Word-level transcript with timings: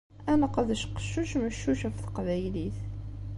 Ad 0.31 0.37
neqdec 0.41 0.81
qeccuc 0.97 1.31
meccuc 1.41 1.81
af 1.87 1.93
teqbaylit. 1.99 2.77